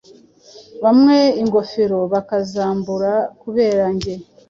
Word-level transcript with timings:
Bamwe 0.83 1.17
ingofero 1.41 1.99
bakazambura 2.13 3.11
kubera 3.41 3.83
njye 3.95 4.13